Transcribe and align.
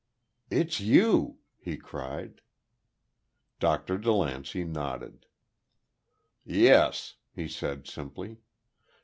"It's 0.49 0.79
you!" 0.79 1.37
he 1.59 1.77
cried. 1.77 2.41
Dr. 3.59 3.99
DeLancey 3.99 4.63
nodded. 4.65 5.27
"Yes," 6.43 7.17
he 7.35 7.47
said, 7.47 7.85
simply. 7.87 8.37